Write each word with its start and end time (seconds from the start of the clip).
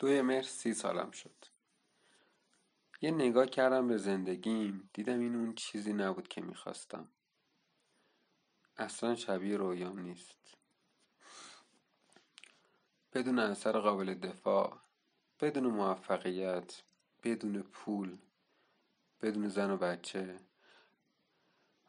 دوی 0.00 0.22
مهر 0.22 0.42
سی 0.42 0.74
سالم 0.74 1.10
شد. 1.10 1.44
یه 3.00 3.10
نگاه 3.10 3.46
کردم 3.46 3.88
به 3.88 3.96
زندگیم 3.96 4.90
دیدم 4.92 5.20
این 5.20 5.34
اون 5.34 5.54
چیزی 5.54 5.92
نبود 5.92 6.28
که 6.28 6.40
می‌خواستم. 6.40 7.08
اصلا 8.76 9.14
شبیه 9.14 9.56
رویام 9.56 9.98
نیست. 9.98 10.54
بدون 13.12 13.38
اثر 13.38 13.80
قابل 13.80 14.14
دفاع 14.14 14.78
بدون 15.40 15.66
موفقیت 15.66 16.82
بدون 17.22 17.62
پول 17.62 18.18
بدون 19.22 19.48
زن 19.48 19.70
و 19.70 19.76
بچه 19.76 20.40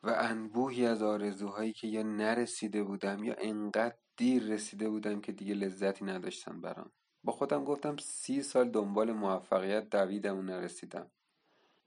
و 0.03 0.09
انبوهی 0.09 0.85
از 0.85 1.03
آرزوهایی 1.03 1.73
که 1.73 1.87
یا 1.87 2.03
نرسیده 2.03 2.83
بودم 2.83 3.23
یا 3.23 3.35
انقدر 3.37 3.97
دیر 4.17 4.43
رسیده 4.43 4.89
بودم 4.89 5.21
که 5.21 5.31
دیگه 5.31 5.53
لذتی 5.53 6.05
نداشتن 6.05 6.61
برام. 6.61 6.91
با 7.23 7.31
خودم 7.31 7.63
گفتم 7.63 7.97
سی 7.97 8.41
سال 8.41 8.69
دنبال 8.69 9.11
موفقیت 9.11 9.89
دویدم 9.89 10.37
و 10.37 10.41
نرسیدم. 10.41 11.11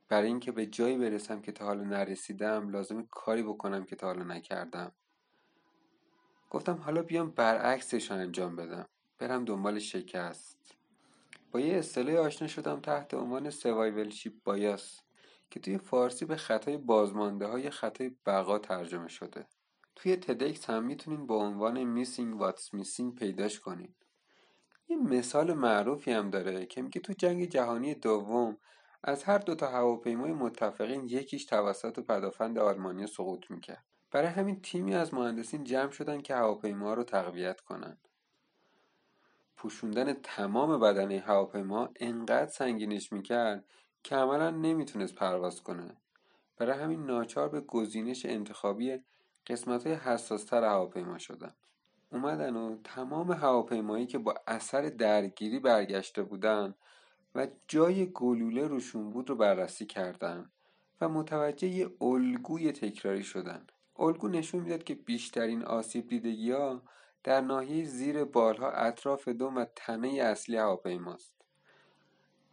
برای 0.08 0.28
اینکه 0.28 0.52
به 0.52 0.66
جایی 0.66 0.98
برسم 0.98 1.40
که 1.40 1.52
تا 1.52 1.64
حالا 1.64 1.84
نرسیدم 1.84 2.68
لازم 2.68 3.02
کاری 3.10 3.42
بکنم 3.42 3.84
که 3.84 3.96
تا 3.96 4.06
حالا 4.06 4.24
نکردم. 4.24 4.92
گفتم 6.50 6.74
حالا 6.74 7.02
بیام 7.02 7.30
برعکسش 7.30 8.10
انجام 8.10 8.56
بدم. 8.56 8.88
برم 9.18 9.44
دنبال 9.44 9.78
شکست. 9.78 10.76
با 11.52 11.60
یه 11.60 11.74
اصطلاحی 11.74 12.16
آشنا 12.16 12.48
شدم 12.48 12.80
تحت 12.80 13.14
عنوان 13.14 13.50
survivorship 13.50 14.32
bias 14.44 15.00
که 15.50 15.60
توی 15.60 15.78
فارسی 15.78 16.24
به 16.24 16.36
خطای 16.36 16.76
بازمانده 16.76 17.46
یا 17.46 17.70
خطای 17.70 18.16
بقا 18.26 18.58
ترجمه 18.58 19.08
شده. 19.08 19.46
توی 19.96 20.16
TEDx 20.16 20.70
هم 20.70 20.84
می‌تونین 20.84 21.26
با 21.26 21.36
عنوان 21.36 21.84
missing 21.84 22.40
what's 22.40 22.74
missing 22.74 23.14
پیداش 23.14 23.60
کنین. 23.60 23.94
یه 24.88 24.96
مثال 24.96 25.52
معروفی 25.52 26.12
هم 26.12 26.30
داره 26.30 26.66
که 26.66 26.82
میگه 26.82 27.00
تو 27.00 27.12
جنگ 27.12 27.44
جهانی 27.44 27.94
دوم 27.94 28.56
از 29.02 29.24
هر 29.24 29.38
دو 29.38 29.54
تا 29.54 29.66
هواپیمای 29.66 30.32
متفقین 30.32 31.04
یکیش 31.08 31.44
توسط 31.44 32.00
پدافند 32.00 32.58
آلمانی 32.58 33.06
سقوط 33.06 33.50
می‌کرد. 33.50 33.84
برای 34.10 34.28
همین 34.28 34.60
تیمی 34.60 34.94
از 34.94 35.14
مهندسین 35.14 35.64
جمع 35.64 35.90
شدن 35.90 36.20
که 36.20 36.34
هواپیما 36.34 36.94
رو 36.94 37.04
تقویت 37.04 37.60
کنن. 37.60 37.98
پوشوندن 39.56 40.12
تمام 40.12 40.80
بدنه 40.80 41.18
هواپیما 41.26 41.88
انقدر 41.96 42.50
سنگینش 42.50 43.12
می‌کرد 43.12 43.64
که 44.02 44.16
عملا 44.16 44.50
نمی‌تونست 44.50 45.14
پرواز 45.14 45.62
کنه. 45.62 45.96
برای 46.56 46.78
همین 46.78 47.06
ناچار 47.06 47.48
به 47.48 47.60
گزینش 47.60 48.26
انتخابی 48.26 48.98
قسمت 49.46 49.86
های 49.86 49.96
حساستر 49.96 50.64
هواپیما 50.64 51.18
شدن. 51.18 51.54
اومدن 52.14 52.56
و 52.56 52.76
تمام 52.84 53.32
هواپیمایی 53.32 54.06
که 54.06 54.18
با 54.18 54.34
اثر 54.46 54.82
درگیری 54.82 55.58
برگشته 55.58 56.22
بودن 56.22 56.74
و 57.34 57.46
جای 57.68 58.06
گلوله 58.06 58.66
روشون 58.66 59.10
بود 59.10 59.30
رو 59.30 59.36
بررسی 59.36 59.86
کردن 59.86 60.50
و 61.00 61.08
متوجه 61.08 61.68
یه 61.68 61.90
الگوی 62.00 62.72
تکراری 62.72 63.22
شدن. 63.22 63.66
الگو 63.98 64.28
نشون 64.28 64.60
می‌داد 64.60 64.84
که 64.84 64.94
بیشترین 64.94 65.62
آسیب 65.62 66.08
دیدگی 66.08 66.50
ها 66.50 66.82
در 67.24 67.40
ناحیه 67.40 67.84
زیر 67.84 68.24
بالها 68.24 68.70
اطراف 68.70 69.28
دوم 69.28 69.56
و 69.56 69.64
تنه 69.76 70.08
اصلی 70.08 70.56
هواپیماست. 70.56 71.34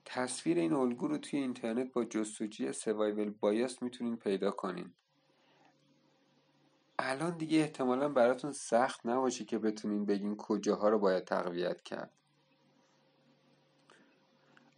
تصویر 0.06 0.58
این 0.58 0.74
الگو 0.74 1.08
رو 1.08 1.18
توی 1.18 1.40
اینترنت 1.40 1.94
با 1.94 2.06
جستجوی 2.06 2.74
سوایول 2.74 3.30
بایاس 3.30 3.82
می‌تونین 3.82 4.18
پیدا 4.18 4.52
کنین. 4.52 4.94
الان 7.04 7.38
دیگه 7.38 7.60
احتمالا 7.60 8.10
براتون 8.10 8.52
سخت 8.52 9.06
نباشه 9.06 9.46
که 9.46 9.60
بتونین 9.60 10.06
بگین 10.06 10.38
کجاها 10.38 10.90
رو 10.90 11.00
باید 11.00 11.24
تقویت 11.24 11.82
کرد. 11.82 12.12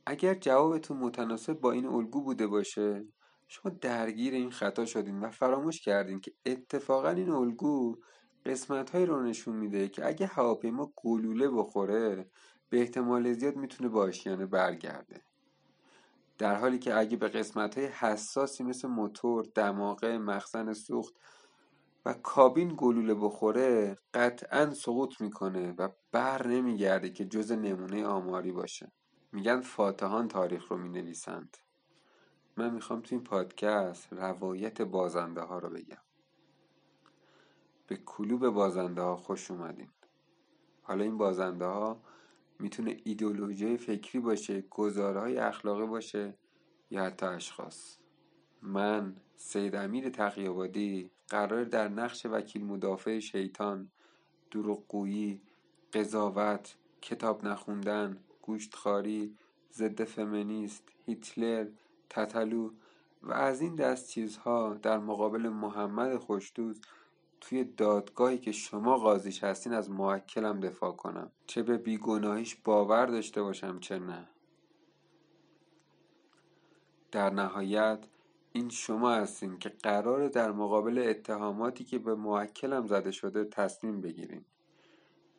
اگر 0.05 0.33
جوابتون 0.33 0.97
متناسب 0.97 1.53
با 1.53 1.71
این 1.71 1.85
الگو 1.85 2.21
بوده 2.21 2.47
باشه 2.47 3.05
شما 3.47 3.71
درگیر 3.81 4.33
این 4.33 4.51
خطا 4.51 4.85
شدین 4.85 5.19
و 5.19 5.29
فراموش 5.29 5.81
کردین 5.81 6.19
که 6.19 6.33
اتفاقا 6.45 7.09
این 7.09 7.29
الگو 7.29 7.97
قسمت 8.45 8.89
هایی 8.89 9.05
رو 9.05 9.23
نشون 9.23 9.55
میده 9.55 9.87
که 9.87 10.07
اگه 10.07 10.25
هواپیما 10.27 10.93
گلوله 10.95 11.49
بخوره 11.49 12.29
به 12.69 12.79
احتمال 12.79 13.33
زیاد 13.33 13.55
می‌تونه 13.55 13.89
با 13.89 14.01
آشیانه 14.01 14.45
برگرده. 14.45 15.21
در 16.37 16.55
حالی 16.55 16.79
که 16.79 16.97
اگه 16.97 17.17
به 17.17 17.27
قسمت 17.27 17.77
های 17.77 17.87
حساسی 17.87 18.63
مثل 18.63 18.87
موتور، 18.87 19.45
دماغه، 19.55 20.17
مخزن 20.17 20.73
سوخت 20.73 21.13
و 22.05 22.13
کابین 22.13 22.73
گلوله 22.77 23.15
بخوره 23.15 23.97
قطعا 24.13 24.73
سقوط 24.73 25.21
می‌کنه 25.21 25.71
و 25.71 25.89
بر 26.11 26.47
نمیگرده 26.47 27.09
که 27.09 27.25
جز 27.25 27.51
نمونه 27.51 28.05
آماری 28.05 28.51
باشه. 28.51 28.91
میگن 29.31 29.61
فاتحان 29.61 30.27
تاریخ 30.27 30.71
رو 30.71 30.77
می‌نویسند. 30.77 31.57
من 32.57 32.73
می‌خوام 32.73 33.01
تو 33.01 33.15
این 33.15 33.23
پادکست 33.23 34.13
روایت 34.13 34.81
بازنده 34.81 35.41
ها 35.41 35.59
رو 35.59 35.69
بگم. 35.69 36.01
به 37.87 37.97
کلوب 37.97 38.49
بازنده 38.49 39.01
ها 39.01 39.15
خوش 39.15 39.51
اومدین. 39.51 39.91
حالا 40.81 41.03
این 41.03 41.17
بازنده 41.17 41.65
ها 41.65 42.01
می‌تونه 42.59 42.97
ایدولوژی 43.03 43.77
فکری 43.77 44.19
باشه 44.19 44.61
گزارهای 44.61 45.37
اخلاقی 45.37 45.85
باشه 45.85 46.37
یا 46.89 47.03
حتی 47.03 47.25
اشخاص. 47.25 48.02
من 48.63 49.15
سید 49.35 49.75
امیر 49.75 50.09
تقیابادی 50.09 51.09
قرار 51.27 51.63
در 51.63 51.87
نقش 51.87 52.25
وکیل 52.25 52.65
مدافع 52.65 53.19
شیطان 53.19 53.91
دروغگویی 54.51 55.41
قضاوت 55.93 56.75
کتاب 57.01 57.45
نخوندن 57.45 58.17
گوشتخاری 58.41 59.35
ضد 59.73 60.03
فمینیست 60.03 60.83
هیتلر 61.05 61.67
تتلو 62.09 62.69
و 63.23 63.33
از 63.33 63.61
این 63.61 63.75
دست 63.75 64.09
چیزها 64.09 64.73
در 64.73 64.99
مقابل 64.99 65.49
محمد 65.49 66.17
خوشدوست 66.17 66.81
توی 67.41 67.63
دادگاهی 67.63 68.37
که 68.37 68.51
شما 68.51 68.97
قاضیش 68.97 69.43
هستین 69.43 69.73
از 69.73 69.89
موکلم 69.89 70.59
دفاع 70.59 70.91
کنم. 70.91 71.31
چه 71.47 71.63
به 71.63 71.77
بیگناهیش 71.77 72.55
باور 72.55 73.05
داشته 73.05 73.41
باشم 73.41 73.79
چه 73.79 73.99
نه. 73.99 74.27
در 77.11 77.29
نهایت 77.29 77.99
این 78.55 78.69
شما 78.69 79.11
هستین 79.11 79.59
که 79.59 79.69
قرار 79.69 80.27
در 80.27 80.51
مقابل 80.51 81.05
اتهاماتی 81.07 81.83
که 81.83 81.99
به 81.99 82.15
موکلم 82.15 82.87
زده 82.87 83.11
شده 83.11 83.45
تصمیم 83.45 84.01
بگیرین. 84.01 84.45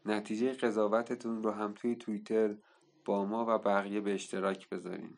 نتیجه 0.06 0.52
قضاوتتون 0.52 1.42
رو 1.42 1.50
هم 1.50 1.72
توی 1.72 1.96
توییتر 1.96 2.56
با 3.04 3.24
ما 3.24 3.46
و 3.48 3.58
بقیه 3.58 4.00
به 4.00 4.14
اشتراک 4.14 4.68
بذارین. 4.68 5.16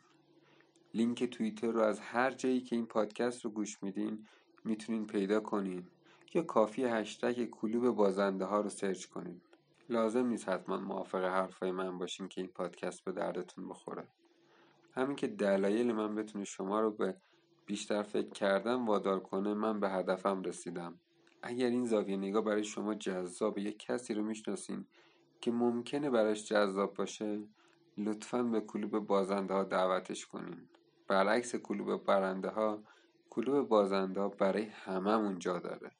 لینک 0.95 1.25
توییتر 1.25 1.71
رو 1.71 1.81
از 1.81 2.01
هر 2.01 2.31
جایی 2.31 2.61
که 2.61 2.77
این 2.77 2.87
پادکست 2.87 3.45
رو 3.45 3.51
گوش 3.51 3.83
میدین 3.83 4.27
می‌تونین 4.65 5.07
پیدا 5.07 5.41
کنین 5.41 5.87
یا 6.35 6.43
کافی 6.43 6.85
هشتگ 6.85 7.45
کلوب 7.45 7.91
بازنده 7.91 8.45
ها 8.45 8.61
رو 8.61 8.69
search 8.69 9.07
کنین. 9.07 9.41
لازم 9.89 10.27
نیست 10.27 10.49
حتما 10.49 10.77
موافق 10.77 11.25
حرفای 11.25 11.71
من 11.71 11.99
باشین 11.99 12.29
که 12.29 12.41
این 12.41 12.51
پادکست 12.51 13.05
به 13.05 13.13
دردتون 13.13 13.69
بخوره. 13.69 14.09
همین 14.95 15.17
که 15.17 15.27
دلایل 15.27 15.93
من 15.93 16.15
بتونه 16.15 16.45
شما 16.45 16.81
رو 16.81 16.91
به 16.91 17.17
بیشتر 17.67 18.03
فکر 18.03 18.29
کردن 18.29 18.85
وادار 18.87 19.21
کنه 19.21 19.55
من 19.55 19.81
به 19.81 19.89
هدفم 19.89 20.43
رسیدم. 20.43 21.01
اگر 21.43 21.67
این 21.67 21.87
زاویه 21.87 22.17
نگاه 22.17 22.45
برای 22.45 22.65
شما 22.65 22.95
جذاب 22.95 23.59
یک 23.59 23.79
کسی 23.79 24.15
رو 24.15 24.23
می‌شناسین 24.23 24.87
که 25.41 25.51
ممکنه 25.51 26.11
براش 26.11 26.49
جذاب 26.49 26.95
باشه 26.95 27.43
لطفا 27.99 28.43
به 28.43 28.61
کلوب 28.61 28.99
بازنده 28.99 29.55
ها 29.55 29.65
دعوتش 29.65 30.27
کنین. 30.27 30.69
برعکس 31.09 31.57
کلوب 31.57 32.05
برنده 32.05 32.49
ها 32.49 32.83
کلوب 33.31 33.69
بازنده 33.69 34.21
ها 34.21 34.29
برای 34.29 34.65
هممون 34.65 35.39
جا 35.39 35.59
داره. 35.59 35.91